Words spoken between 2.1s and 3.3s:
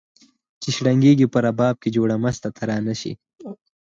مسته ترانه سي